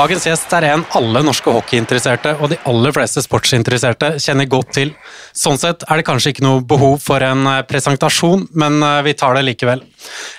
[0.00, 4.94] Dagens gjest er en alle norske hockeyinteresserte og de aller fleste sportsinteresserte kjenner godt til.
[5.36, 9.12] Sånn sett er det kanskje ikke noe behov for en eh, presentasjon, men eh, vi
[9.18, 9.82] tar det likevel.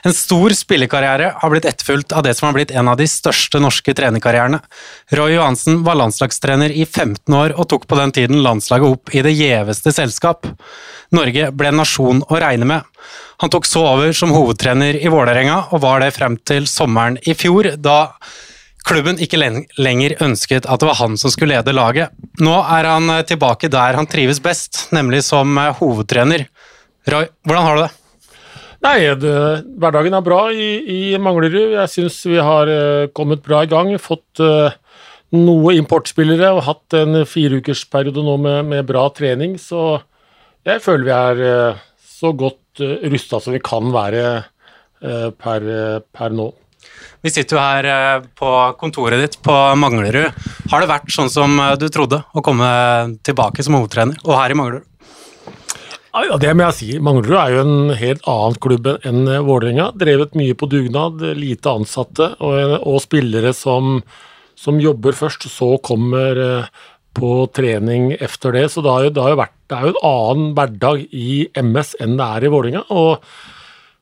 [0.08, 3.62] En stor spillekarriere har blitt etterfulgt av det som har blitt en av de største
[3.62, 4.64] norske trenerkarrierene.
[5.20, 9.22] Roy Johansen var landslagstrener i 15 år og tok på den tiden landslaget opp i
[9.28, 10.50] det gjeveste selskap.
[11.14, 12.94] Norge ble en nasjon å regne med.
[13.44, 17.38] Han tok så over som hovedtrener i Vålerenga, og var det frem til sommeren i
[17.38, 18.08] fjor, da
[18.88, 22.14] klubben ikke lenger ønsket at det var han som skulle lede laget.
[22.42, 26.48] Nå er han eh, tilbake der han trives best, nemlig som eh, hovedtrener.
[27.12, 27.92] Roy, hvordan har du det?
[28.82, 29.34] Nei, det,
[29.78, 31.76] Hverdagen er bra i, i Manglerud.
[31.76, 33.92] Jeg syns vi har uh, kommet bra i gang.
[34.02, 34.74] Fått uh,
[35.38, 39.54] noe importspillere og hatt en fireukersperiode nå med, med, bra trening.
[39.62, 40.00] Så
[40.66, 44.26] jeg føler vi er uh, så godt uh, rusta som vi kan være
[45.02, 45.64] per,
[46.14, 46.44] per nå.
[47.22, 50.34] Vi sitter jo her eh, på kontoret ditt på Manglerud.
[50.72, 52.70] Har det vært sånn som eh, du trodde, å komme
[53.26, 54.88] tilbake som hovedtrener, og her i Manglerud?
[56.12, 56.90] Ja, Det må jeg si.
[57.00, 59.92] Manglerud er jo en helt annen klubb enn Vålerenga.
[59.96, 64.02] Drevet mye på dugnad, lite ansatte og, og spillere som,
[64.58, 66.84] som, jobber først, så kommer eh,
[67.16, 68.68] på trening etter det.
[68.74, 72.18] Så det, jo, det, jo vært, det er jo en annen hverdag i MS enn
[72.18, 72.86] det er i Vålerenga.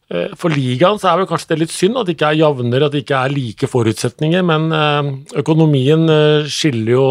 [0.09, 2.87] Eh, for ligaen så er vel kanskje det litt synd at det ikke er jevnere,
[2.87, 7.05] at det ikke er like forutsetninger, men eh, økonomien eh, skiller jo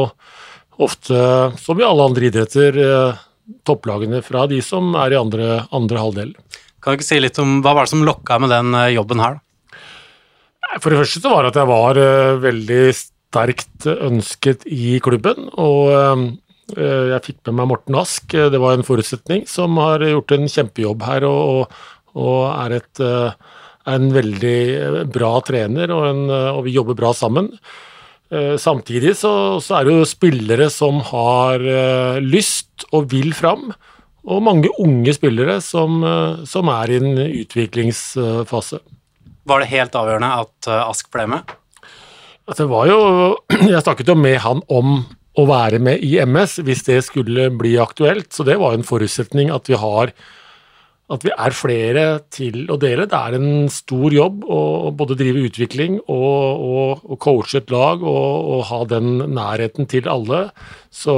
[0.82, 1.18] ofte,
[1.58, 2.77] som i alle andre idretter,
[3.66, 6.28] topplagene fra de som er i andre, andre halvdel.
[6.78, 9.38] Kan du ikke si litt om hva var det som lokka med den jobben her,
[9.38, 9.44] da?
[10.78, 11.98] For det første så var det at jeg var
[12.44, 16.36] veldig sterkt ønsket i klubben, og
[16.77, 18.36] jeg fikk med meg Morten Ask.
[18.36, 21.27] Det var en forutsetning som har gjort en kjempejobb her.
[21.27, 21.73] og,
[22.18, 23.52] og er, et, er eh,
[23.95, 24.58] en veldig
[25.14, 27.52] bra trener, og, en, eh, og, vi jobber bra sammen.
[28.29, 29.33] Eh, samtidig så,
[29.64, 31.62] så, er det jo spillere som har
[32.24, 33.70] lyst og vil fram,
[34.29, 36.02] og mange unge spillere som,
[36.45, 38.83] som er i en utviklingsfase.
[39.48, 41.55] Var det helt avgjørende at Ask ble med?
[42.58, 42.98] Det var jo
[43.73, 44.98] Jeg snakket jo med han om
[45.39, 49.52] å være med i MS hvis det skulle bli aktuelt, så det var en forutsetning
[49.55, 50.12] at vi har
[51.08, 53.07] at vi er flere til å dele.
[53.08, 54.61] Det er en stor jobb å
[54.96, 60.11] både drive utvikling og, og, og coache et lag og, og, ha den nærheten til
[60.13, 60.42] alle.
[60.92, 61.17] Så,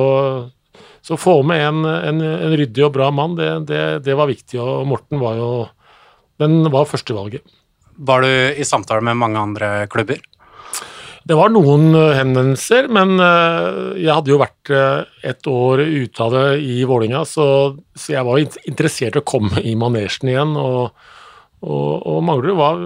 [1.02, 4.60] så få med en, en, en, ryddig og bra mann, det, det, det, var viktig.
[4.62, 5.50] Og Morten var jo
[6.40, 7.42] den var førstevalget.
[8.00, 10.22] Var du i samtale med mange andre klubber?
[11.28, 16.24] Det var noen eh, henvendelser, men eh, jeg hadde jo vært eh, et år ute
[16.24, 17.46] av det i Vålinga, så,
[17.92, 20.54] så, jeg var interessert i å komme i manesjen igjen.
[20.56, 20.94] Og,
[21.60, 22.80] og, og Manglerud var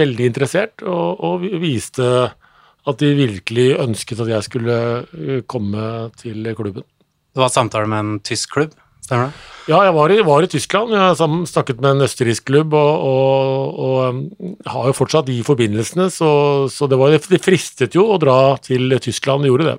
[0.00, 2.08] veldig interessert og, og, viste
[2.84, 4.78] at de virkelig ønsket at jeg skulle
[5.48, 5.84] komme
[6.20, 6.84] til klubben.
[7.34, 8.74] Det var samtale med en tysk klubb?
[9.04, 9.50] Stemmer det?
[9.64, 10.92] Ja, jeg var i, var i Tyskland.
[10.92, 15.38] Jeg har snakket med en østerriksk klubb og, og, og, um, har jo fortsatt de
[15.46, 16.28] forbindelsene, så,
[16.72, 19.78] så det, var, det, fristet jo å dra til Tyskland, gjorde det.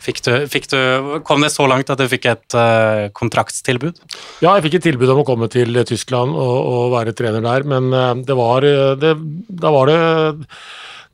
[0.00, 0.80] Fikk du, fikk du,
[1.28, 4.00] kom det så langt at du fikk et uh, kontraktstilbud?
[4.40, 7.90] Ja, jeg fikk et tilbud om å komme til Tyskland og, være trener der, men
[7.94, 9.14] uh, det var uh, det,
[9.60, 10.00] Da var det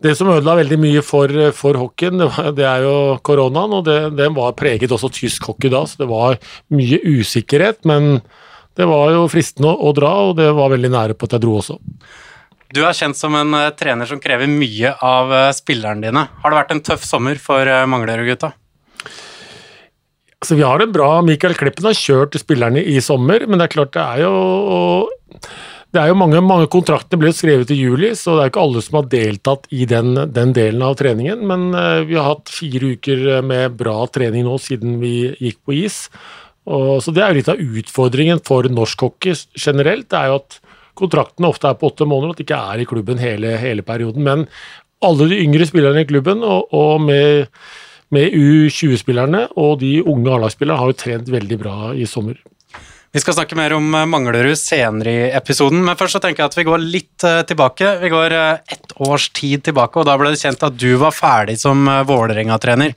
[0.04, 3.86] det som ødela veldig mye for, for hockeyen, det, var, det, er jo koronaen, og
[3.86, 6.36] det, den var preget også tysk hockey da, så det var
[6.74, 7.80] mye usikkerhet.
[7.88, 8.18] Men
[8.76, 11.46] det var jo fristende å, å dra, og det var veldig nære på at jeg
[11.46, 11.78] dro også.
[12.74, 16.26] Du er kjent som en uh, trener som krever mye av uh, spillerne dine.
[16.42, 18.52] Har det vært en tøff sommer for uh, Manglerud-gutta?
[20.36, 23.72] Altså, vi har en bra Michael Kleppen har kjørt spillerne i sommer, men det er
[23.78, 24.34] klart det er jo
[25.94, 28.82] det er jo mange, mange kontrakter ble skrevet i juli, så det er ikke alle
[28.84, 31.46] som har deltatt i den, den delen av treningen.
[31.48, 35.76] Men uh, vi har hatt fire uker med bra trening nå siden vi gikk på
[35.78, 36.02] is.
[36.66, 40.10] Og, så Det er jo litt av utfordringen for norsk hockey generelt.
[40.10, 40.60] det er jo at
[40.96, 44.24] Kontraktene ofte er på åtte måneder, at de ikke er i klubben hele, hele perioden.
[44.24, 44.46] Men
[45.04, 47.50] alle de yngre spillerne i klubben, og, og med,
[48.14, 52.40] med U20-spillerne og de unge A-lagsspillerne, har jo trent veldig bra i sommer.
[53.16, 56.50] Vi skal snakke mer om eh, Manglerud senere i episoden, men først så tenker jeg
[56.50, 57.94] at vi går litt uh, tilbake.
[58.02, 61.16] Vi går uh, ett års tid tilbake, og da ble det kjent at du var
[61.16, 62.92] ferdig som Vålerenga-trener.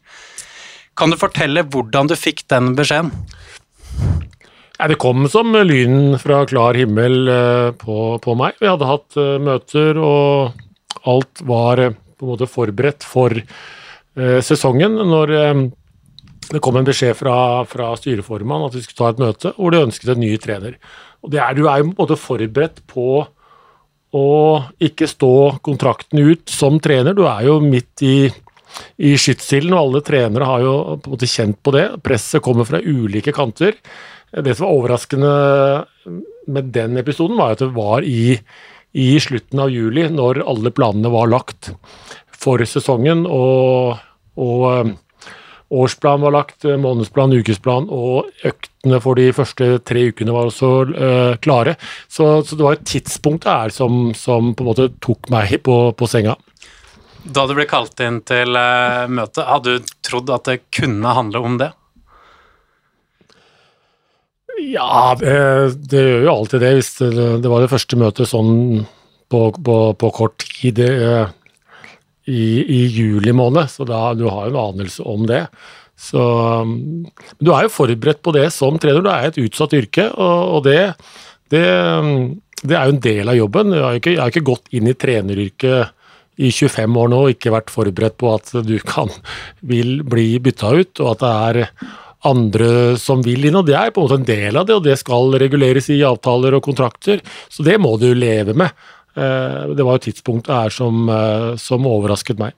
[1.00, 3.14] Kan du fortelle hvordan du fikk den beskjeden?
[4.76, 7.32] Ja, det kom som lyn fra klar himmel
[7.80, 8.60] på, på, meg.
[8.60, 13.40] Vi hadde hatt møter, og alt var på en måte forberedt for
[14.44, 15.00] sesongen.
[15.00, 15.36] Når
[16.50, 19.84] det kom en beskjed fra, fra styreformannen at vi skulle ta et møte hvor de
[19.86, 20.80] ønsket en ny trener.
[21.22, 23.10] Og er, Du er jo på en måte forberedt på
[24.18, 24.30] å
[24.82, 27.14] ikke stå kontrakten ut som trener.
[27.14, 28.16] Du er jo midt i
[29.02, 31.86] i skytsilden, og alle trenere har jo på en måte kjent på det.
[32.06, 33.78] Presset kommer fra ulike kanter.
[34.30, 35.32] Det som var overraskende
[36.54, 38.38] med den episoden, var at det var i,
[38.94, 41.72] i slutten av juli, når alle planene var lagt
[42.40, 43.98] for sesongen, og,
[44.40, 44.94] og
[45.70, 51.34] årsplan var lagt, månedsplan, ukesplan, og øktene for de første tre ukene var også uh,
[51.44, 51.76] klare.
[52.10, 55.78] Så, så, det var et tidspunkt her som, som, på en måte tok meg på,
[55.94, 56.38] på senga.
[57.30, 61.44] Da du ble kalt inn til uh, møtet, hadde du trodd at det kunne handle
[61.46, 61.74] om det?
[64.60, 66.72] Ja, det, gjør jo alltid det.
[66.80, 67.12] Hvis det,
[67.44, 68.82] det, var det første møtet sånn
[69.30, 70.82] på, på, på kort tid
[72.30, 75.46] i, i, juli måned, så da, du har jo en anelse om det.
[76.00, 76.22] Så
[77.40, 79.04] Du er jo forberedt på det som trener.
[79.04, 80.82] Du er et utsatt yrke, og, og det,
[81.52, 81.64] det,
[82.64, 83.74] det, er jo en del av jobben.
[83.76, 85.96] Jeg har ikke, jeg har ikke gått inn i treneryrket
[86.40, 89.12] i 25 år nå og ikke vært forberedt på at du kan,
[89.60, 91.60] vil bli bytta ut, og at det er
[92.30, 93.58] andre som vil inn.
[93.60, 96.00] og Det er på en måte en del av det, og det skal reguleres i
[96.08, 97.24] avtaler og kontrakter.
[97.52, 98.72] Så det må du leve med.
[99.20, 102.56] Eh, det var jo tidspunktet her som, eh, som overrasket meg.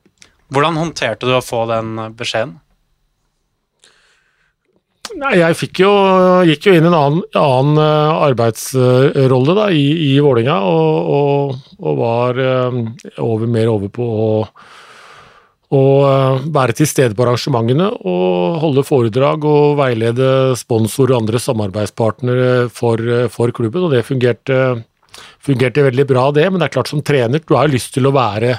[0.52, 2.60] Hvordan håndterte du å få den beskjeden?
[5.18, 5.92] Nei, jeg fikk jo,
[6.48, 11.74] gikk jo inn i en annen, annen eh, arbeidsrolle da, i, i Vålinga, og, og,
[11.82, 12.40] og, var
[13.20, 14.08] over, mer over på
[15.72, 20.30] å, eh, være til stede på arrangementene og holde foredrag og veilede
[20.60, 23.04] sponsorer og andre samarbeidspartnere for,
[23.34, 24.62] for klubben, og det fungerte,
[25.44, 26.48] fungerte, veldig bra, det.
[26.50, 28.58] Men det er klart som trener, du har lyst til å være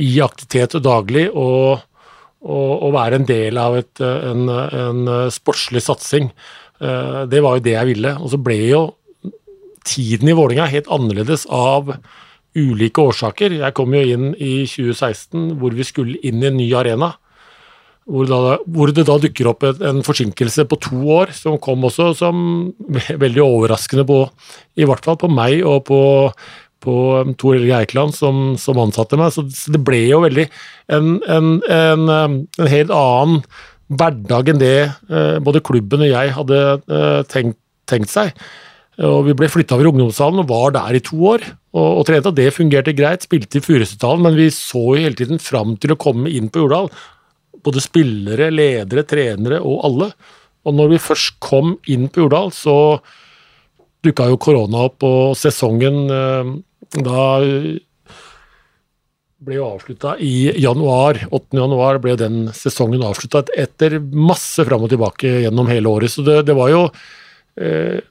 [0.00, 1.28] i aktivitet daglig.
[1.34, 1.86] og
[2.40, 6.30] og, og være en del av et, en, en, sportslig satsing.
[6.80, 8.14] Eh, det var jo det jeg ville.
[8.16, 8.80] Og så ble jo
[9.84, 11.92] tiden i Vålinga helt annerledes av
[12.56, 13.58] ulike årsaker.
[13.60, 17.12] Jeg kom jo inn i 2016 hvor vi skulle inn i en ny arena.
[18.10, 22.10] Hvor, da, hvor det da dukker opp en forsinkelse på to år, som kom også
[22.18, 22.40] som
[23.22, 24.24] veldig overraskende på
[24.80, 26.00] i hvert fall på meg og på,
[26.82, 29.34] på um, Tor Helge Eikeland som, som, ansatte meg.
[29.34, 30.48] Så, det ble jo veldig
[30.96, 33.44] en, en, en, um, en helt annen
[33.90, 34.74] hverdag enn det
[35.10, 36.60] uh, både klubben og jeg hadde
[36.90, 37.58] uh, tenkt,
[37.90, 38.34] tenkt, seg.
[39.00, 42.02] Og Vi ble flytta over i ungdomshallen og var der i to år og, og
[42.08, 42.34] trente.
[42.36, 46.00] Det fungerte greit, spilte i Furusetdalen, men vi så jo hele tiden fram til å
[46.00, 46.90] komme inn på Jordal.
[47.64, 50.10] Både spillere, ledere, trenere og alle.
[50.68, 52.76] Og når vi først kom inn på Jordal, så
[54.04, 56.52] dukka jo korona opp, og sesongen uh,
[56.96, 57.24] da
[59.40, 61.22] ble jo avslutta i januar.
[61.30, 61.56] 8.
[61.56, 66.12] januar ble den sesongen avslutta etter masse fram og tilbake gjennom hele året.
[66.12, 66.82] Så det, det var jo
[67.56, 68.02] eh,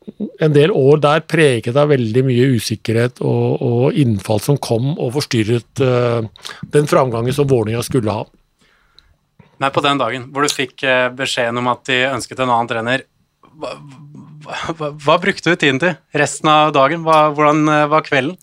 [0.42, 5.13] en del år der preget av veldig mye usikkerhet og, og innfall som kom og
[5.19, 8.25] forstyrret eh, den framgangen som Vålerenga skulle ha.
[9.59, 12.69] Nei, På den dagen hvor du fikk eh, beskjeden om at de ønsket en annen
[12.69, 13.03] trener,
[13.59, 13.73] hva,
[14.45, 17.03] hva, hva brukte du tiden til resten av dagen?
[17.03, 18.38] Hva, hvordan eh, var kvelden?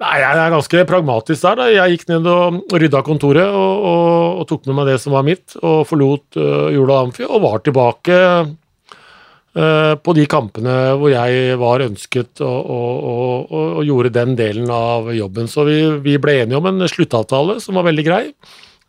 [0.00, 1.58] Nei, Jeg er ganske pragmatisk der.
[1.58, 1.66] da.
[1.68, 5.26] Jeg gikk ned og rydda kontoret og, og, og tok med meg det som var
[5.26, 11.58] mitt, og forlot uh, Jula Amfi og var tilbake uh, på de kampene hvor jeg
[11.60, 15.52] var ønsket og, og, gjorde den delen av jobben.
[15.52, 18.24] Så vi, vi, ble enige om en sluttavtale som var veldig grei.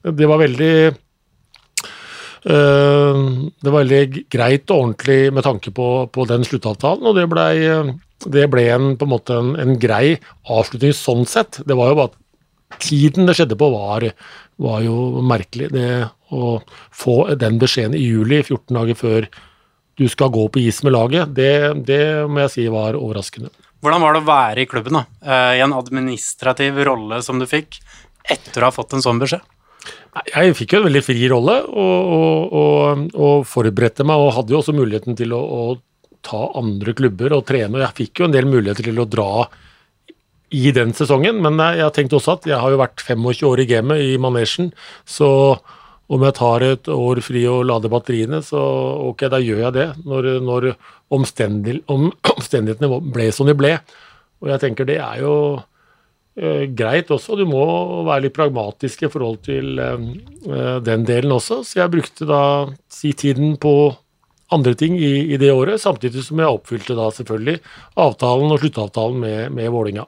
[0.01, 0.75] Det var veldig
[2.49, 3.17] uh,
[3.53, 7.55] Det var veldig greit og ordentlig med tanke på, på den sluttavtalen, og det blei
[8.29, 11.61] det ble en, på en måte en, en, grei avslutning sånn sett.
[11.65, 12.17] Det var jo bare
[12.81, 14.05] Tiden det skjedde på, var,
[14.63, 15.67] var jo merkelig.
[15.75, 16.61] Det å
[16.95, 19.27] få den beskjeden i juli, 14 dager før
[19.99, 23.51] du skal gå på is med laget, det, det må jeg si var overraskende.
[23.83, 25.03] Hvordan var det å være i klubben, da?
[25.19, 27.81] Eh, I en administrativ rolle som du fikk,
[28.23, 29.43] etter å ha fått en sånn beskjed?
[30.31, 34.53] Jeg fikk jo en veldig fri rolle, og, og, og, og forberedte meg, og hadde
[34.53, 37.81] jo også muligheten til å, å ta andre klubber og trene.
[37.81, 39.47] Jeg fikk jo en del muligheter til å dra
[40.51, 43.63] i den sesongen, men jeg har tenkt også at jeg har jo vært 25 år
[43.63, 44.73] i gamet i manesjen,
[45.07, 45.29] så
[46.11, 48.59] om jeg tar et år fri og lader batteriene, så
[49.07, 49.87] ok, da gjør jeg det.
[50.03, 50.73] Når, når
[51.15, 53.77] omstendighetene ble som de ble.
[54.43, 55.33] Og jeg tenker det er jo
[56.37, 57.37] eh, greit også.
[57.39, 57.65] Du må
[58.07, 60.07] være litt pragmatisk i forhold til eh,
[60.47, 61.61] eh den delen også.
[61.67, 62.43] Så jeg brukte da
[62.91, 63.93] si tiden på
[64.51, 67.61] andre ting i, i, det året, samtidig som jeg oppfylte da selvfølgelig
[68.03, 70.03] avtalen og sluttavtalen med, med Vålinga.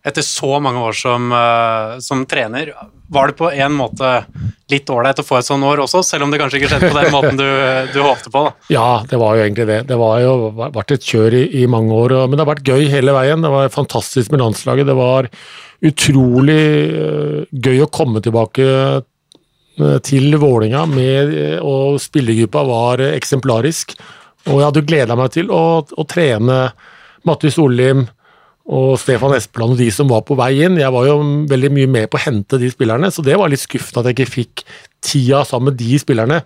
[0.00, 2.72] Etter så mange år som, uh, som trener,
[3.12, 4.12] var det på en måte
[4.72, 6.96] litt ålreit å få et sånt år også, selv om det kanskje ikke skjedde på
[6.96, 7.48] den måten du,
[7.92, 8.44] du håpte på?
[8.46, 8.54] Da.
[8.72, 9.80] Ja, det var jo egentlig det.
[9.90, 12.86] Det var jo vært et kjør i, i mange år, men det har vært gøy
[12.92, 13.44] hele veien.
[13.44, 14.88] Det var fantastisk med landslaget.
[14.88, 15.28] Det var
[15.90, 16.62] utrolig
[16.94, 18.68] uh, gøy å komme tilbake
[20.04, 21.30] til Vålinga med,
[21.64, 23.94] og spillergruppa var eksemplarisk.
[24.50, 26.58] Og jeg hadde gleda meg til å, å trene
[27.24, 28.02] Mattis Sollim
[28.70, 30.78] og Stefan Espeland og de som var på vei inn.
[30.78, 31.16] Jeg var jo
[31.50, 34.18] veldig mye med på å hente de spillerne, så det var litt skuffende at jeg
[34.18, 34.64] ikke fikk
[35.02, 36.38] tida sammen med de spillerne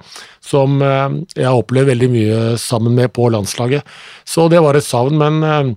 [0.44, 3.84] som jeg har opplevd veldig mye sammen med på landslaget.
[4.24, 5.76] Så det var et savn, men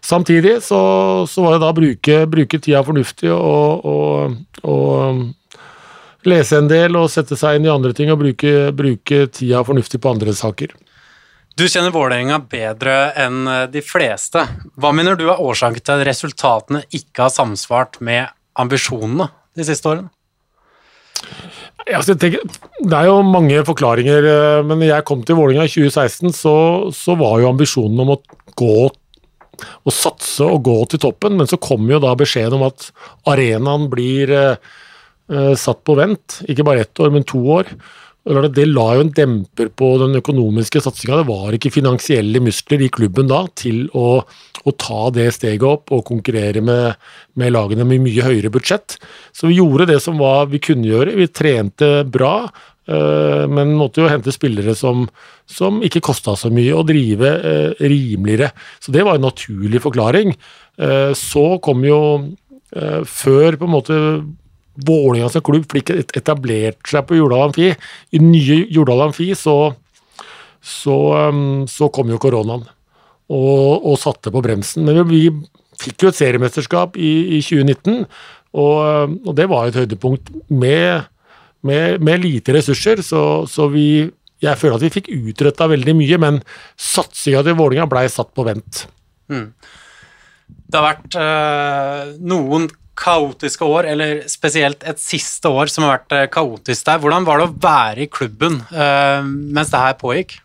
[0.00, 0.80] Samtidig så,
[1.28, 6.96] så, var det da å bruke, bruke, tida fornuftig og, og, og lese en del
[6.96, 10.72] og sette seg inn i andre ting og bruke, bruke tida fornuftig på andre saker.
[11.60, 14.46] Du kjenner Vålerenga bedre enn de fleste.
[14.80, 19.26] Hva mener du er årsaken til at resultatene ikke har samsvart med ambisjonene
[19.58, 20.08] de siste årene?
[21.84, 22.46] Altså, tenker,
[22.80, 26.56] det er jo mange forklaringer, eh, men når jeg kom til Vålerenga i 2016, så,
[26.96, 28.20] så var jo ambisjonen om å
[28.56, 32.88] gå å satse og gå til toppen, men så kom jo da beskjeden om at
[33.28, 34.70] arenaen blir eh,
[35.28, 36.40] eh satt på vent.
[36.48, 37.68] Ikke bare ett år, men to år.
[38.30, 41.20] Det la jo en demper på den økonomiske satsinga.
[41.20, 45.90] Det var ikke finansielle muskler i klubben da til å, å ta det steget opp
[45.94, 47.00] og konkurrere med,
[47.40, 49.00] med, lagene med mye høyere budsjett.
[49.34, 51.16] Så vi gjorde det som var, vi kunne gjøre.
[51.18, 52.50] Vi trente bra.
[52.86, 55.08] øh, men måtte jo hente spillere som,
[55.46, 58.52] som ikke kosta så mye, og drive øh, rimeligere.
[58.78, 60.36] Så det var en naturlig forklaring.
[60.80, 61.98] Uh, så kom jo,
[62.70, 63.96] før på en måte
[64.86, 69.56] Vålerenga som klubb fikk etablert seg på Jordal Amfi, i nye Jordal Amfi, så,
[70.60, 70.98] så,
[71.70, 72.66] så kom jo koronaen
[73.30, 74.86] og, og, satte på bremsen.
[74.88, 75.26] Men vi
[75.80, 78.04] fikk jo et seriemesterskap i, i 2019,
[78.60, 81.06] og, og det var et høydepunkt med
[81.66, 84.10] med, med lite ressurser, så, så, vi
[84.40, 86.38] Jeg føler at vi fikk utretta veldig mye, men
[86.80, 88.86] satsinga til Vålinga blei satt på vent.
[89.28, 89.50] Mm.
[90.48, 92.70] Det har vært øh, noen
[93.00, 97.00] kaotiske år, eller spesielt et siste år som har vært øh, kaotisk der.
[97.02, 100.36] Hvordan var det å være i klubben uh, mens det her pågikk?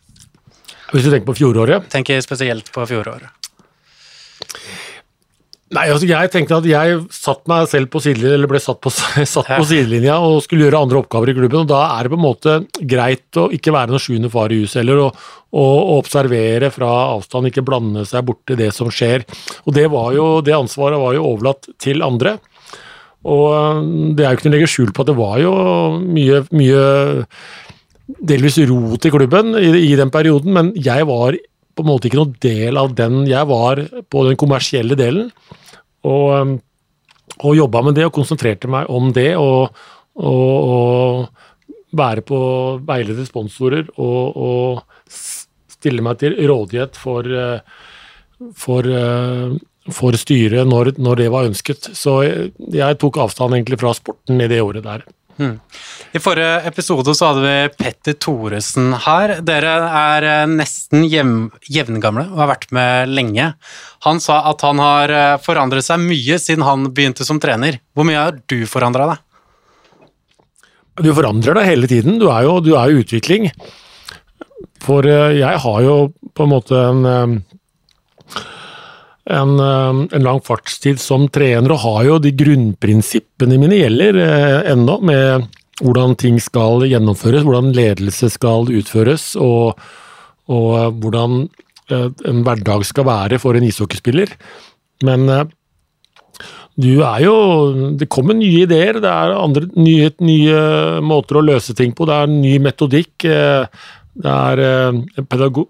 [0.93, 1.89] Hvis du tenker på fjoråret?
[1.91, 3.27] Tenker spesielt på fjoråret.
[5.75, 8.91] Nei, altså jeg tenkte at jeg satt meg selv på sidelinja, eller ble satt på,
[9.35, 11.63] satt på sidelinja og skulle gjøre andre oppgaver i klubben.
[11.63, 14.61] og Da er det på en måte greit å ikke være noen sjuende far i
[14.61, 15.23] huset heller, og,
[15.55, 19.25] og, observere fra avstand, ikke blande seg borti det som skjer.
[19.65, 22.37] Og Det, var jo, det ansvaret var jo overlatt til andre.
[23.25, 25.53] Og det er jo ikke noe å legge skjul på at det var jo
[25.97, 26.85] mye, mye
[28.31, 31.35] delvis rot i klubben i, i den perioden, men jeg var
[31.75, 33.25] på en måte ikke noen del av den.
[33.27, 33.81] Jeg var
[34.13, 35.31] på den kommersielle delen
[36.05, 36.55] og, um,
[37.41, 39.31] og jobba med det og konsentrerte meg om det.
[39.41, 39.75] Og,
[40.15, 42.39] og, og være på
[42.87, 44.83] veilede sponsorer og, og,
[45.85, 47.59] stille meg til rådighet for, uh,
[48.57, 49.51] for, uh,
[49.93, 51.91] for styret når, når, det var ønsket.
[51.93, 55.03] Så jeg, jeg tok avstand egentlig fra sporten i det året der.
[55.35, 55.57] Hmm.
[56.15, 59.33] I forrige episode så hadde vi Petter Thoresen her.
[59.43, 63.49] Dere er eh, nesten jevngamle og har vært med lenge.
[64.07, 67.81] Han sa at han har eh, forandret seg mye siden han begynte som trener.
[67.91, 69.23] Hvor mye har du forandra deg?
[71.03, 72.15] Du forandrer deg hele tiden.
[72.21, 73.49] Du er jo, er utvikling.
[74.85, 75.97] For eh, jeg har jo
[76.31, 77.41] på en måte en
[79.25, 84.71] en, eh, en, lang fartstid som trener, og har jo de grunnprinsippene mine gjelder eh,
[84.73, 85.47] ennå, med
[85.81, 89.81] hvordan ting skal gjennomføres, hvordan ledelse skal utføres, og,
[90.47, 91.43] og eh, hvordan
[91.89, 94.35] eh, en hverdag skal være for en ishockeyspiller.
[95.05, 95.45] Men eh,
[96.75, 97.35] du er jo
[97.95, 100.57] Det kommer nye ideer, det er andre, nye, nye,
[101.01, 103.13] måter å løse ting på, det er ny metodikk.
[103.23, 103.85] Eh,
[104.15, 105.23] det er eh,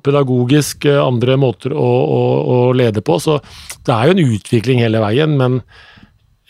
[0.05, 3.39] pedagogisk eh, andre måter å, å, å, lede på, så
[3.85, 5.33] det er jo en utvikling hele veien.
[5.39, 5.61] Men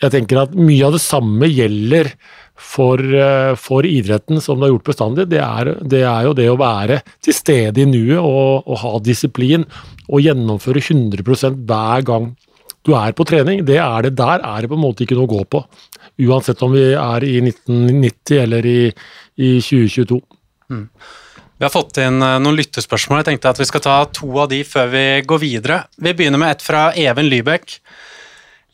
[0.02, 2.12] jeg tenker at mye av det samme gjelder
[2.56, 5.28] for, eh, for idretten som det har gjort bestandig.
[5.32, 8.94] Det er, det er, jo det å være til stede i nuet og, og ha
[9.04, 9.64] disiplin
[10.06, 12.32] og gjennomføre 100% hver gang
[12.86, 13.64] du er på trening.
[13.66, 15.64] Det er det der er det på en måte ikke noe å gå på.
[16.28, 18.80] Uansett om vi er i 1990 eller i,
[19.40, 20.20] i 2022.
[20.72, 20.90] Mm.
[21.56, 23.22] Vi har fått inn eh, noen lyttespørsmål.
[23.22, 25.82] Jeg tenkte at vi skal ta to av de før vi går videre.
[25.96, 27.78] Vi begynner med et fra Even Lybekk.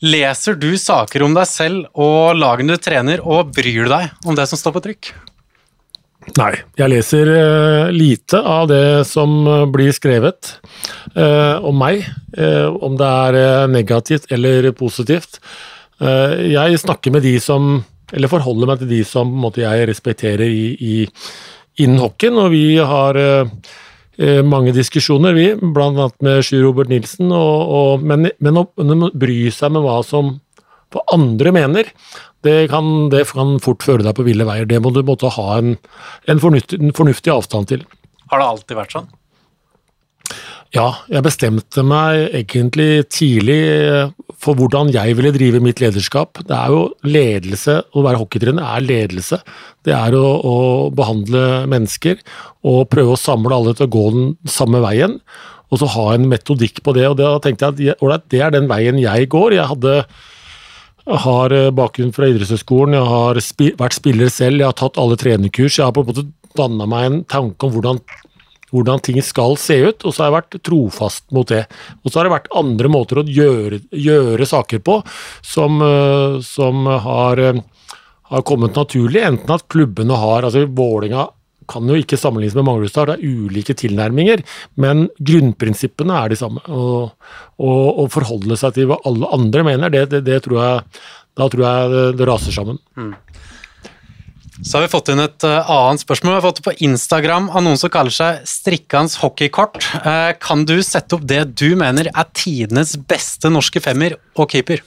[0.02, 4.34] Leser du saker om deg selv og lagene du trener, og bryr du deg om
[4.34, 5.12] det som står på trykk?
[6.38, 10.56] Nei, jeg leser uh, lite av det som uh, blir skrevet
[11.12, 15.40] om meg, om det er negativt eller positivt.
[16.00, 17.82] jeg snakker med de som,
[18.14, 20.96] eller forholder meg til de som måte, jeg respekterer i, i
[21.80, 23.52] innen hockeyen, og vi har eh,
[24.18, 26.08] eh, mange diskusjoner, vi, bl.a.
[26.24, 27.32] med Sjur Robert Nilsen.
[27.32, 28.66] Og, og, men, men, å,
[29.14, 30.36] bry seg med hva som
[31.12, 31.88] andre mener,
[32.42, 34.66] Det kan, det kan fort føre deg på ville veier.
[34.66, 35.76] Det må du måtte ha en,
[36.26, 37.84] en, fornuftig, en fornuftig avstand til.
[38.32, 39.06] Har det alltid vært sånn?
[40.72, 44.10] Ja, jeg bestemte meg egentlig tidlig eh,
[44.42, 46.40] for hvordan jeg ville drive mitt lederskap.
[46.48, 49.38] Det er jo ledelse, å være hockeytrener er ledelse.
[49.86, 50.56] Det er å, å,
[50.94, 52.18] behandle mennesker
[52.66, 55.20] og prøve å samle alle til å gå den samme veien.
[55.72, 57.06] Og så ha en metodikk på det.
[57.08, 59.56] Og da tenkte jeg at det er den veien jeg går.
[59.56, 60.02] Jeg hadde
[61.06, 65.18] har eh, bakgrunn fra idrettshøyskolen, jeg har spi vært spiller selv, jeg har tatt alle
[65.18, 65.78] trenerkurs.
[65.78, 66.26] Jeg har på en måte
[66.58, 67.98] danna meg en tanke om hvordan,
[68.72, 71.66] hvordan, ting skal se ut, og så har jeg vært trofast mot det.
[72.02, 74.98] Og så har det vært andre måter å gjøre, gjøre saker på
[75.44, 77.60] som, eh, som har, eh,
[78.32, 79.22] har, kommet naturlig.
[79.22, 81.28] Enten at klubbene har altså Vålinga
[81.68, 84.42] kan jo ikke sammenlignes med Manglerudstad, det er ulike tilnærminger,
[84.76, 86.60] men grunnprinsippene er de samme.
[86.66, 91.02] Å forholde seg til hva alle andre mener, det, det, det tror jeg,
[91.38, 92.80] da tror jeg det, raser sammen.
[92.98, 93.14] Mm.
[94.62, 96.36] Så har vi fått inn et uh, annet spørsmål.
[96.36, 99.82] Vi har fått det på Instagram av noen som kaller seg Strikkans hockeykort.
[100.04, 104.84] Uh, kan du sette opp det du mener er tidenes beste norske femmer og keeper?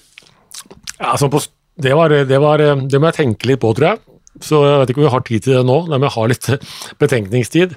[0.95, 1.41] Ja, altså på,
[1.83, 3.99] det, var, det, var, det må jeg tenke litt på, tror jeg.
[4.45, 6.23] Så jeg vet ikke om vi har tid til det nå, det må jeg ha
[6.31, 6.47] litt
[7.03, 7.75] betenkningstid.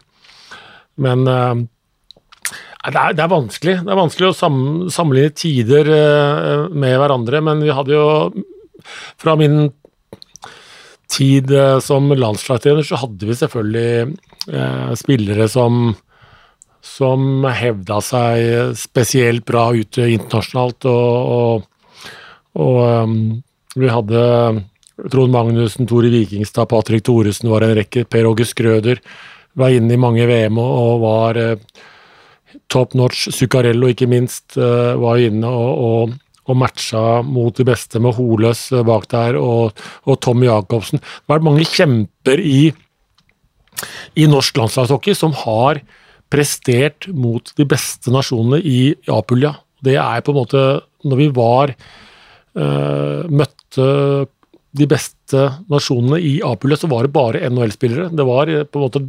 [1.03, 1.35] Men det,
[2.95, 3.77] er, det, er, vanskelig.
[3.83, 4.63] Det er vanskelig å sam,
[4.95, 5.91] sammenligne tider
[6.75, 8.07] med hverandre, men vi hadde jo
[9.19, 9.69] Fra min
[11.13, 14.17] tid uh, som landslagstrener så hadde vi selvfølgelig
[14.97, 15.91] spillere som
[16.81, 21.99] som hevda seg spesielt bra ute internasjonalt, og, og,
[22.63, 23.17] og um,
[23.77, 24.23] vi hadde
[25.07, 28.05] Trond Magnussen, Tore Vikingstad, Patrick Thoresen var en rekke.
[28.11, 28.99] Per Åge Skrøder
[29.59, 31.85] var inne i mange VM og var eh,
[32.71, 33.29] top notch.
[33.35, 36.17] Zuccarello, ikke minst, eh, var inne og, og,
[36.49, 41.03] og, matcha mot de beste med Holøs eh, bak der, og, og Tommy Jacobsen.
[41.03, 42.61] Det har vært mange kjemper i,
[44.19, 45.83] i norsk landslagshockey som har
[46.33, 48.81] prestert mot de beste nasjonene i
[49.13, 49.55] Apulia.
[49.85, 50.63] Det er på en måte
[51.07, 53.85] Når vi var øh, møtte
[54.79, 58.11] de beste nasjonene i A-pullet, så var det bare NHL-spillere.
[58.11, 59.05] Det var eh, på en måte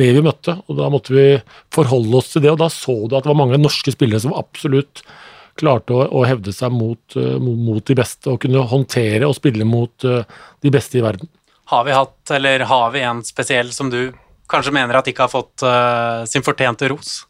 [0.00, 1.26] det vi møtte, og da måtte vi
[1.74, 2.54] forholde oss til det.
[2.54, 5.04] Og da så du at det var mange norske spillere som absolutt
[5.58, 9.66] klarte å, å hevde seg mot, uh, mot, de beste, og kunne håndtere og spille
[9.68, 10.22] mot uh,
[10.62, 11.30] de beste i verden.
[11.70, 14.10] Har vi hatt, eller har vi en spesiell som du
[14.50, 17.20] kanskje mener at ikke har fått uh, sin fortjente ros?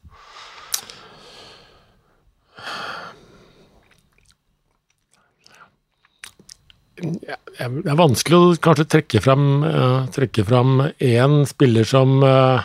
[7.01, 12.61] det er vanskelig å kanskje trekke fram, uh, trekke fram én spiller som uh,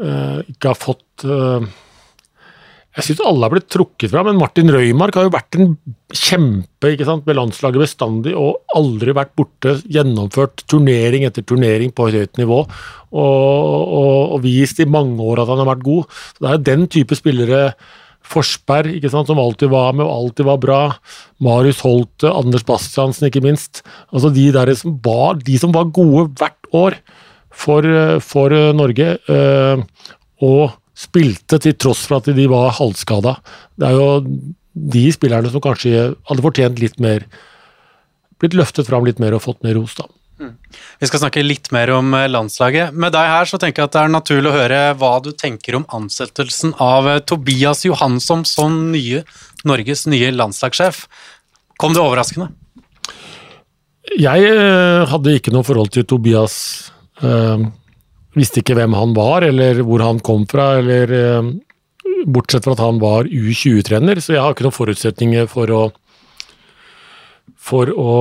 [0.00, 1.26] ikke har fått
[3.00, 5.70] Jeg syns alle har blitt trukket fra, men Martin Røymark har jo vært en
[6.12, 9.78] kjempe ikke sant, med landslaget bestandig og aldri vært borte.
[9.88, 12.68] Gjennomført turnering etter turnering på høyt nivå og,
[13.16, 16.20] og, og vist i mange år at han har vært god.
[16.36, 17.62] Så Det er den type spillere
[18.30, 20.82] Forsberg, ikke sant, som alltid var med og alltid var bra.
[21.40, 23.80] Marius Holte, Anders Bastiansen, ikke minst.
[24.12, 27.00] Altså de, der som var, de som var gode hvert år
[27.48, 27.88] for,
[28.20, 29.82] for Norge, øh,
[30.44, 33.38] og spilte til tross for at de var halvskada.
[33.80, 34.08] Det er jo
[34.94, 37.26] de spillerne som kanskje hadde fortjent litt mer
[38.40, 40.06] Blitt løftet fram litt mer og fått mer ros, da.
[41.00, 42.94] Vi skal snakke litt mer om eh, landslaget.
[42.96, 45.76] Med deg her så tenker jeg at det er naturlig å høre hva du tenker
[45.76, 49.22] om ansettelsen av eh, Tobias Johansson som nye,
[49.68, 51.04] Norges nye landslagssjef.
[51.80, 52.50] Kom det overraskende?
[54.16, 56.56] Jeg eh, hadde ikke noe forhold til Tobias.
[58.36, 61.14] Visste ikke hvem han var, eller hvor han kom fra, eller
[62.26, 65.82] Bortsett fra at han var U20-trener, så jeg har ikke noen forutsetninger for å
[67.60, 68.12] for å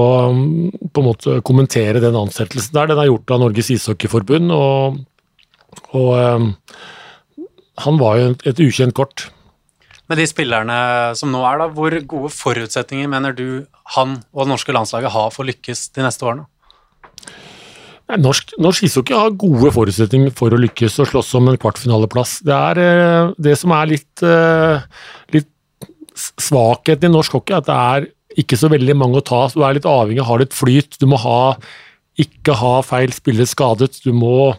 [0.92, 2.92] på en måte kommentere den ansettelsen der.
[2.92, 5.00] Den er gjort av Norges ishockeyforbund, og,
[5.96, 6.50] og um,
[7.86, 9.30] han var jo et ukjent kort.
[10.12, 10.76] Med de spillerne
[11.18, 13.64] som nå er, da, hvor gode forutsetninger mener du
[13.96, 16.50] han og det norske landslaget har for å lykkes de neste årene?
[18.18, 22.40] Norsk, norsk ishockey har gode forutsetninger for å lykkes og slåss om en kvartfinaleplass.
[22.46, 24.82] Det er eh, det som er litt, eh,
[25.36, 25.52] litt
[26.18, 28.08] svakheten i norsk hockey, at det er
[28.42, 29.44] ikke så veldig mange å ta.
[29.54, 30.98] Du er litt avhengig av å ha litt flyt.
[30.98, 31.54] Du må ha,
[32.18, 34.02] ikke ha feil spiller skadet.
[34.02, 34.56] Du må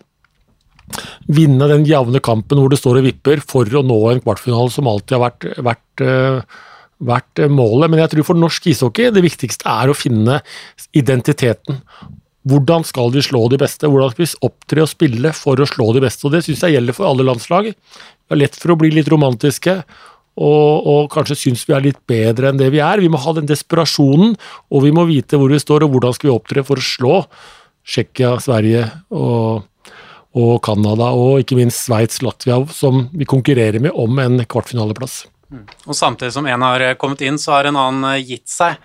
[1.30, 4.90] vinne den jevne kampen hvor det står og vipper for å nå en kvartfinale, som
[4.90, 6.62] alltid har vært, vært, eh,
[7.02, 7.90] vært målet.
[7.90, 10.38] Men jeg tror for norsk ishockey det viktigste er å finne
[10.94, 11.82] identiteten.
[12.48, 13.88] Hvordan skal vi slå de beste?
[13.90, 16.24] Hvordan skal vi opptre og spille for å slå de beste?
[16.26, 17.72] Og Det syns jeg gjelder for alle landslag.
[17.74, 19.81] Det er lett for å bli litt romantiske
[20.40, 23.03] og, og kanskje syns vi er litt bedre enn det vi er.
[23.03, 24.37] Vi må ha den desperasjonen,
[24.70, 27.16] og vi må vite hvor vi står og hvordan skal vi opptre for å slå
[27.90, 29.66] Tsjekkia, Sverige og,
[30.38, 35.24] og Canada, og ikke minst Sveits, Latvia, som vi konkurrerer med om en kvartfinaleplass.
[35.50, 35.66] Mm.
[35.88, 38.79] Og Samtidig som en har kommet inn, så har en annen gitt seg.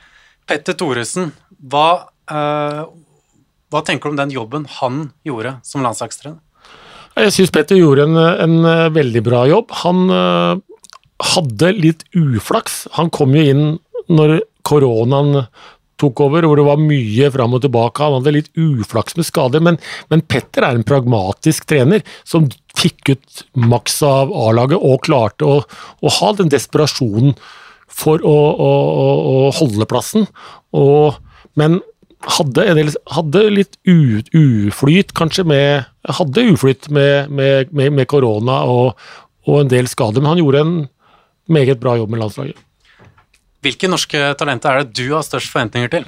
[0.50, 1.32] Petter Thoresen,
[1.70, 1.88] hva,
[2.32, 2.86] uh,
[3.76, 6.40] hva tenker du om den jobben han gjorde som landslagstrener?
[7.16, 8.58] Jeg syns Petter gjorde en, en,
[8.96, 9.70] veldig bra jobb.
[9.86, 10.58] Han uh,
[11.36, 12.86] hadde litt uflaks.
[12.98, 13.64] Han kom jo inn
[14.12, 15.46] når koronaen
[16.02, 18.04] tok over, hvor det var mye fram og tilbake.
[18.04, 19.80] Han hadde litt uflaks med skader, men,
[20.12, 25.62] men Petter er en pragmatisk trener som fikk ut maks av A-laget og klarte å,
[25.64, 27.38] å, ha den desperasjonen
[27.88, 28.72] for å, å,
[29.32, 30.28] å holde plassen.
[30.76, 31.16] Og,
[31.56, 31.80] men
[32.26, 38.60] hadde, del, hadde litt u, uflyt, kanskje, med Hadde uflyt med, med, med, med korona
[38.70, 39.00] og,
[39.48, 40.76] og, en del skader, men han gjorde en
[41.50, 42.60] meget bra jobb med landslaget.
[43.66, 46.06] Hvilke norske talenter er det du har størst forventninger til?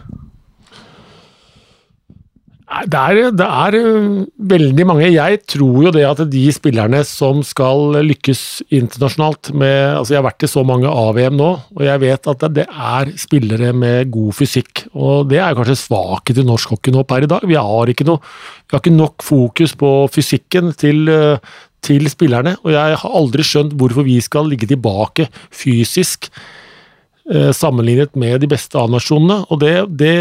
[2.68, 5.06] Det er, det er, øh, veldig mange.
[5.14, 8.42] Jeg tror jo det at de spillerne som skal lykkes
[8.76, 12.44] internasjonalt med altså Jeg har vært i så mange AVM nå, og jeg vet at
[12.52, 14.84] det er spillere med god fysikk.
[15.00, 17.48] Og det er kanskje svakhet i norsk hockey nå per i dag.
[17.48, 18.20] Vi har ikke, noe,
[18.68, 21.40] vi har ikke nok fokus på fysikken til, øh,
[21.80, 22.58] til spillerne.
[22.68, 26.67] Og jeg har aldri skjønt hvorfor vi skal ligge tilbake fysisk Eh,
[27.28, 29.42] sammenlignet med de beste A-nasjonene.
[29.52, 30.14] og det, det,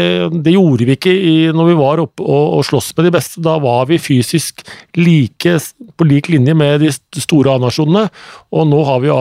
[0.43, 3.41] det, gjorde vi ikke i, når vi var oppe og, og sloss med de beste.
[3.43, 4.63] Da var vi fysisk
[4.99, 5.53] like,
[5.95, 6.91] på lik linje med de
[7.23, 8.07] store A-nasjonene.
[8.51, 9.11] Og nå har vi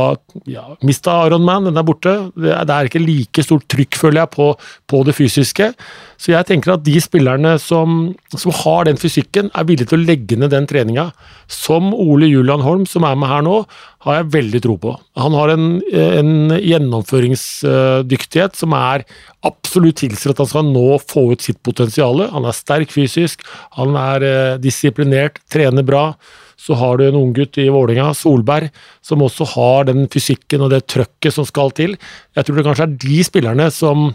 [0.52, 2.16] ja, mista Ironman, den er borte.
[2.34, 4.50] Det er, det er, ikke like stort trykk, føler jeg, på,
[4.90, 5.70] på, det fysiske.
[6.18, 10.06] Så jeg tenker at de spillerne som, som har den fysikken, er villige til å
[10.06, 11.10] legge ned den treninga.
[11.50, 13.60] Som Ole Julian Holm, som er med her nå,
[14.06, 14.92] har jeg veldig tro på.
[15.18, 15.66] Han har en,
[15.98, 19.04] en gjennomføringsdyktighet som er
[19.46, 22.22] absolutt tilsier at han skal nå få ut sitt potensial.
[22.32, 23.42] Han er sterk fysisk,
[23.76, 26.10] han er eh, disiplinert, trener bra.
[26.56, 28.70] Så har du en unggutt i Vålinga, Solberg,
[29.04, 31.98] som også har den fysikken og det trøkket som skal til.
[32.38, 34.12] Jeg tror det kanskje er de spillerne som,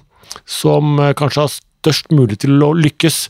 [0.47, 3.25] som eh, kanskje har størst mulighet til å lykkes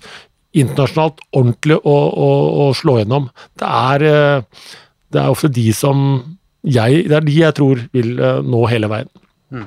[0.57, 3.29] internasjonalt ordentlig og, slå gjennom.
[3.59, 4.69] Det er, eh,
[5.11, 8.89] det er ofte de som jeg, det er de jeg tror vil uh, nå hele
[8.91, 9.09] veien.
[9.51, 9.65] Mm.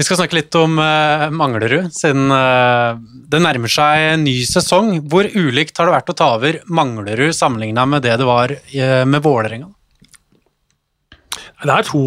[0.00, 2.96] Vi skal snakke litt om uh, Manglerud, siden uh,
[3.30, 4.94] det nærmer seg en ny sesong.
[5.10, 9.22] Hvor ulikt har det vært å ta over Manglerud sammenligna med det det var med
[9.26, 9.68] Vålerenga?
[11.60, 12.00] Det er, to,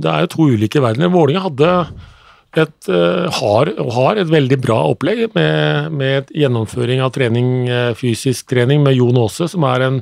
[0.00, 1.10] det er to ulike verdener.
[1.12, 1.72] Vålerenga hadde
[2.54, 2.86] et,
[3.36, 7.50] har, har, et veldig bra opplegg med, med gjennomføring av trening,
[7.98, 9.98] fysisk trening med Jon Aase, som er en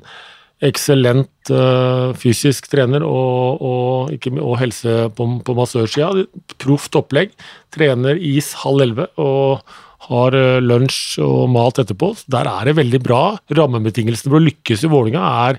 [0.63, 6.27] eksellent uh, fysisk trener og, og, ikke, og helse på, på massørsida.
[6.63, 7.33] Proft opplegg.
[7.75, 9.63] Trener is halv elleve og
[10.09, 12.13] har uh, lunsj og mat etterpå.
[12.31, 13.23] Der er det veldig bra.
[13.59, 15.59] Rammebetingelsene for å lykkes i Vålinga er,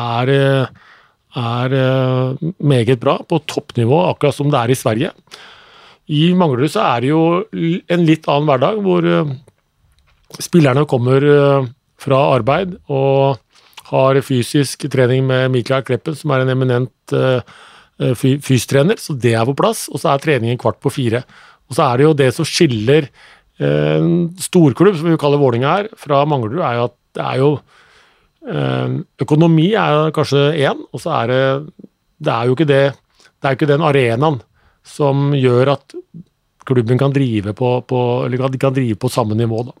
[0.00, 0.32] er,
[1.44, 5.12] er uh, meget bra, på toppnivå, akkurat som det er i Sverige.
[6.08, 9.04] I Manglerud så er det jo en litt annen hverdag, hvor
[10.40, 11.26] spillerne kommer
[12.00, 13.36] fra arbeid og
[13.88, 17.40] har fysisk trening med Mikael Kleppen, som er en eminent uh,
[18.18, 19.86] fystrener, så det er på plass.
[19.92, 21.22] Og så er treningen kvart på fire.
[21.68, 25.74] Og så er det jo det som skiller uh, en storklubb, som vi kaller Vålinga
[25.74, 31.02] her, fra Manglerud, er jo at det er jo uh, Økonomi er kanskje én, og
[31.02, 31.42] så er det
[32.18, 34.40] Det er jo ikke det Det er jo ikke den arenaen
[34.88, 35.96] som gjør at
[36.68, 38.00] klubben kan drive på, på,
[38.60, 39.74] kan drive på samme nivå, da.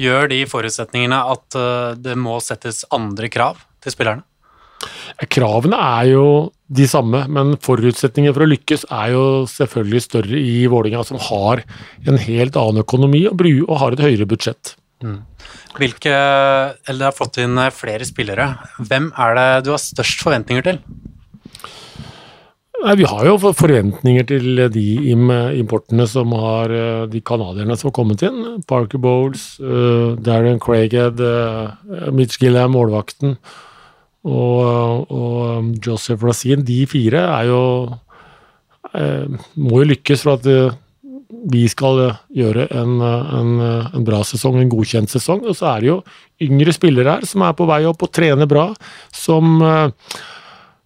[0.00, 4.26] Gjør de forutsetningene at eh, det må settes andre krav til spillerne?
[5.30, 6.26] Kravene er jo
[6.74, 11.62] de samme, men forutsetningene for å lykkes er jo selvfølgelig større i Vålinga, som har
[12.08, 13.44] en helt annen økonomi og,
[13.80, 14.74] har et høyere budsjett.
[15.04, 15.20] Mm.
[15.78, 16.14] Hvilke,
[16.88, 18.48] eller har fått inn flere spillere.
[18.80, 20.80] Hvem er det du har størst forventninger til?
[22.84, 24.84] Nei, Vi har jo forventninger til de
[25.56, 28.60] importene som har eh, de canadierne som har kommet inn.
[28.68, 33.38] Parker Bowles, uh, Darren Craighead, uh, Mitch Gilliam, målvakten
[34.24, 36.64] og, og um, Joseph Razin.
[36.68, 40.78] De fire er jo uh, må jo lykkes for at
[41.50, 42.02] vi skal
[42.36, 45.42] gjøre en, en, en, bra sesong, en godkjent sesong.
[45.48, 45.98] Og så er det jo
[46.44, 48.68] yngre spillere her som er på vei opp og trener bra,
[49.12, 49.90] som Eh,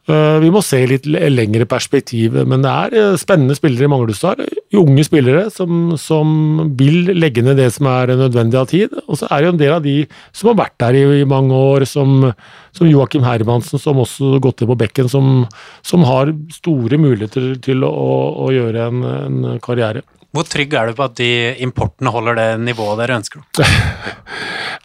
[0.08, 4.40] vi må se litt lengre perspektiv, men det er eh, spennende spillere i Manglestad.
[4.78, 6.30] Unge spillere som, som,
[6.78, 8.94] vil legge ned det som er nødvendig av tid.
[9.04, 9.96] Og så er det jo en del av de
[10.32, 12.30] som har vært der i, i mange år, som,
[12.72, 15.44] som Joakim Hermansen, som også har gått inn på bekken, som,
[15.84, 17.92] som, har store muligheter til å,
[18.48, 20.06] å gjøre en, en karriere.
[20.36, 21.30] Hvor trygg er du på at de
[21.64, 23.44] importene holder det nivået dere ønsker?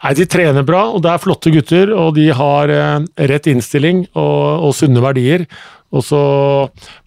[0.04, 1.92] Nei, De trener bra, og det er flotte gutter.
[1.96, 5.46] Og de har eh, rett innstilling og, og, sunne verdier.
[5.94, 6.22] Og så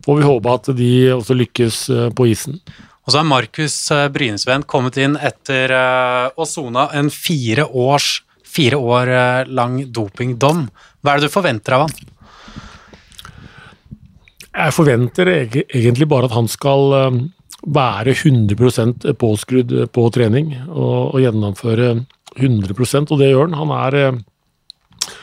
[0.04, 2.60] får vi håpe at de også lykkes eh, på isen.
[3.06, 5.72] Og så har Markus eh, Brynesveen kommet inn etter
[6.32, 9.14] å sona en fire, års, fire år
[9.48, 10.66] lang dopingdom.
[11.00, 11.96] Hva er det du forventer av han?
[14.56, 16.94] Jeg forventer egentlig bare at han skal
[17.66, 21.90] være 100 påskrudd på trening og, og, gjennomføre
[22.36, 23.58] 100% og det gjør han.
[23.60, 25.14] Han er, eh,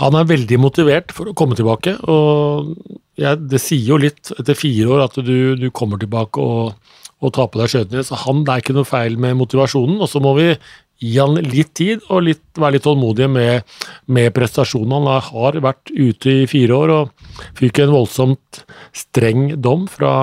[0.00, 1.96] han er veldig motivert for å komme tilbake.
[2.08, 2.76] og
[3.20, 6.76] ja, Det sier jo litt etter fire år at du, du kommer tilbake og,
[7.20, 8.04] og tar på deg skøytene.
[8.06, 9.98] Så han, det er ikke noe feil med motivasjonen.
[10.00, 10.54] Og så må vi
[11.00, 13.66] gi han litt tid og litt, være litt tålmodige med,
[14.12, 14.94] med prestasjonen.
[15.00, 18.62] Han har vært ute i fire år og fikk en voldsomt
[18.96, 20.14] streng dom fra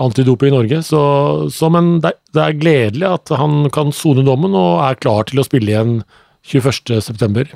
[0.00, 0.80] antidoping i Norge.
[0.86, 1.02] Så,
[1.52, 5.42] så men det, det, er gledelig at han kan sone dommen og er klar til
[5.42, 6.00] å spille igjen
[6.48, 7.46] 21.9.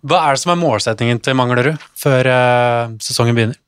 [0.00, 3.58] Hva er det som er målsettingen til Manglerud før uh, sesongen begynner?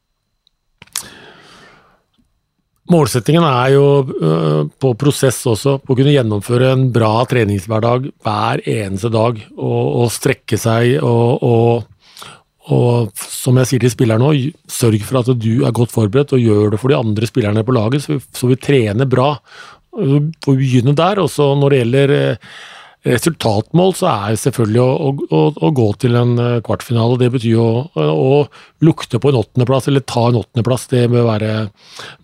[2.92, 8.64] Målsettingen er jo uh, på prosess også, på å kunne gjennomføre en bra treningshverdag hver
[8.68, 9.38] eneste dag.
[9.56, 11.91] Og, og strekke seg og, og
[12.72, 14.32] og som jeg sier til spilleren nå,
[14.70, 17.76] sørg for at du er godt forberedt, og gjør det for de andre spillerne på
[17.76, 19.34] laget, så vi, så vi trener bra.
[19.92, 21.20] Får begynne der.
[21.22, 22.54] Og så når det gjelder eh,
[23.12, 27.18] resultatmål, så er det selvfølgelig å, å, å gå til en eh, kvartfinale.
[27.20, 28.34] Det betyr å, å
[28.86, 30.88] lukte på en åttendeplass, eller ta en åttendeplass.
[30.92, 31.54] Det bør være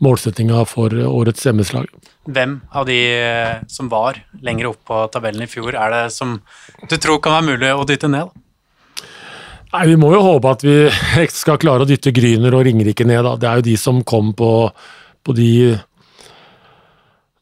[0.05, 1.91] målsettinga for årets MS-lag.
[2.29, 6.39] Hvem av de eh, som var lenger oppe på tabellen i fjor, er det som
[6.89, 8.31] du tror kan være mulig å dytte ned?
[9.75, 10.77] Nei, Vi må jo håpe at vi
[11.43, 13.21] skal klare å dytte Gryner og Ringerike ned.
[13.27, 13.37] da.
[13.37, 14.53] Det er jo de som kom på,
[15.25, 15.51] på de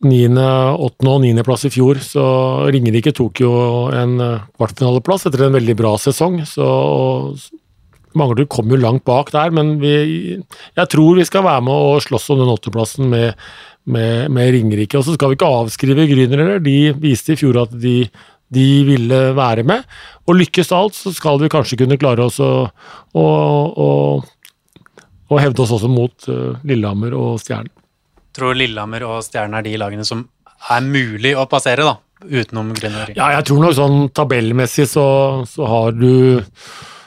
[0.07, 2.01] niende, åttende og niendeplass i fjor.
[2.03, 2.25] Så
[2.75, 3.53] Ringerike tok jo
[3.95, 4.19] en
[4.59, 6.43] kvartfinaleplass etter en veldig bra sesong.
[6.49, 6.67] Så
[8.17, 9.95] Manglerud kom jo langt bak der, men vi,
[10.41, 13.43] jeg tror vi skal være med og slåss om den åttendeplassen med,
[13.85, 14.99] med, med Ringerike.
[14.99, 16.65] Og så skal vi ikke avskrive Gryner heller.
[16.65, 18.01] De viste i fjor at de
[18.55, 19.85] de ville være med.
[20.27, 22.51] Og lykkes alt, så skal vi kanskje kunne klare oss å,
[23.17, 23.27] å,
[23.87, 23.91] å,
[25.29, 27.73] å hevde oss også mot uh, Lillehammer og Stjernen.
[28.37, 30.27] Tror Lillehammer og Stjernen er de lagene som
[30.73, 31.97] er mulig å passere, da?
[32.27, 33.13] Utenom Grüner?
[33.17, 35.07] Ja, jeg tror nok sånn tabellmessig så,
[35.49, 36.45] så har du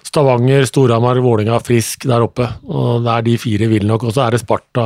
[0.09, 2.47] Stavanger, Storhamar, Vålinga, Frisk der oppe.
[2.69, 4.07] og Det er de fire vil nok.
[4.09, 4.85] Og så er det Sparta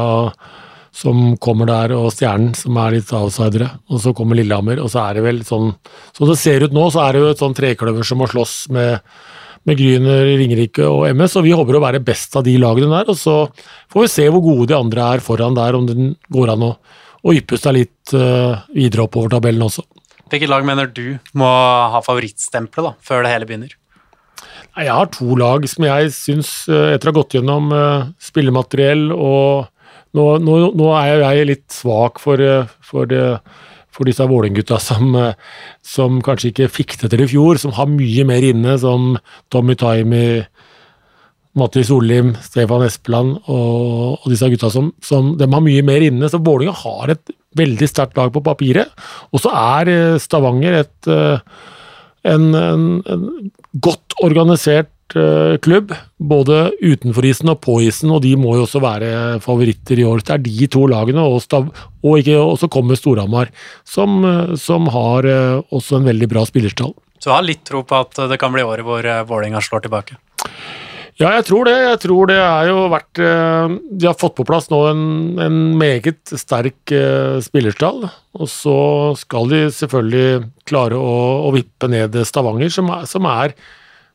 [0.93, 3.71] som kommer der, og Stjernen, som er litt outsidere.
[3.89, 5.71] Og så kommer Lillehammer, og så er det vel sånn
[6.13, 8.53] Som det ser ut nå, så er det jo et sånn trekløver som må slåss
[8.73, 9.01] med,
[9.65, 13.10] med Gryner, Ringerike og MS, og vi håper å være best av de lagene der.
[13.10, 13.39] Og så
[13.89, 15.97] får vi se hvor gode de andre er foran der, om det
[16.34, 16.71] går an å,
[17.23, 19.88] å yppe seg litt uh, videre oppover tabellen også.
[20.29, 21.49] Hvilket lag mener du må
[21.93, 23.73] ha favorittstempelet da, før det hele begynner?
[24.73, 29.12] Jeg har to lag som jeg syns, eh, etter å ha gått gjennom uh, spillemateriell
[29.13, 29.72] og
[30.17, 33.38] nå, nå, nå, er jeg litt svak for, eh, for, eh,
[33.93, 35.34] for disse Vålerenga-gutta som, eh,
[35.82, 39.17] som, kanskje ikke fikk det til i fjor, som har mye mer inne, som
[39.49, 40.45] Tommy Taimi,
[41.56, 46.30] Mattis Olim, Stefan Espeland og, og, disse gutta som, som har mye mer inne.
[46.30, 48.89] Så Vålerenga har et veldig sterkt lag på papiret.
[49.30, 51.12] Og så er Stavanger et,
[52.26, 53.30] en, en, en
[53.78, 54.92] godt organisert Eh,
[55.63, 60.05] klubb, både utenfor isen og på isen, og de må jo også være favoritter i
[60.07, 60.23] år.
[60.23, 61.67] Det er de to lagene, og, stav,
[62.03, 63.51] og ikke, også kommer Storhamar,
[63.85, 66.95] som, eh, som, har eh, også en veldig bra spillerstall.
[67.19, 70.17] Så du har litt tro på at det kan bli året hvor Vålerenga slår tilbake?
[71.21, 71.75] Ja, jeg tror det.
[71.77, 75.03] Jeg tror det er jo vært De har fått på plass nå en,
[75.39, 76.91] en meget sterk
[77.45, 78.09] spillerstall.
[78.41, 78.75] Og så
[79.21, 81.13] skal de selvfølgelig klare å,
[81.47, 83.55] å vippe ned Stavanger, som er, som er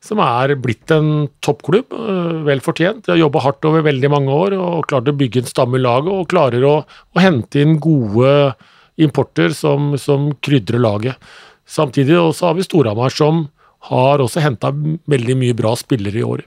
[0.05, 1.93] som er blitt en toppklubb.
[1.93, 3.05] Eh, vel fortjent.
[3.05, 5.85] De har jobba hardt over veldig mange år og klart å bygge en stamme i
[5.85, 6.13] laget.
[6.15, 8.55] Og klarer å, å, hente inn gode
[8.99, 11.31] importer som, som krydrer laget.
[11.69, 13.47] Samtidig også har vi Storhamar, som
[13.91, 16.47] har også henta veldig mye bra spillere i år.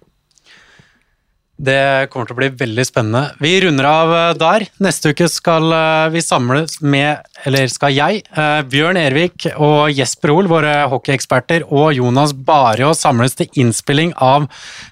[1.62, 3.36] Det kommer til å bli veldig spennende.
[3.42, 4.66] Vi runder av eh, der.
[4.82, 10.34] Neste uke skal eh, vi samles med, eller skal jeg, eh, Bjørn Ervik og Jesper
[10.34, 14.48] Hoel, våre hockeyeksperter, og Jonas Barjås samles til innspilling av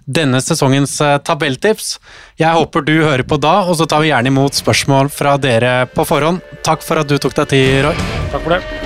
[0.05, 0.93] denne sesongens
[1.25, 1.95] tabelltips.
[2.39, 5.73] Jeg håper du hører på da, og så tar vi gjerne imot spørsmål fra dere
[5.95, 6.45] på forhånd.
[6.65, 8.05] Takk for at du tok deg tid, Roy.
[8.29, 8.78] Takk for det.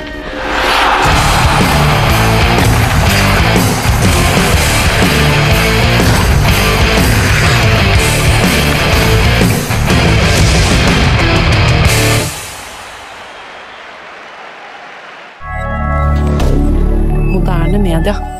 [18.04, 18.33] hebdomadaire.